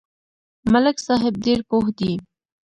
ملک 0.71 0.97
صاحب 1.07 1.33
ډېر 1.45 1.59
پوه 1.69 1.87
دی. 1.99 2.13